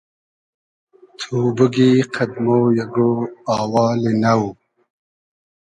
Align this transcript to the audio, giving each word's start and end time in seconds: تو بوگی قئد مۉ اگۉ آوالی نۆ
تو 1.19 1.35
بوگی 1.55 1.91
قئد 2.13 2.31
مۉ 2.43 2.47
اگۉ 2.83 2.95
آوالی 3.57 4.13
نۆ 4.21 4.33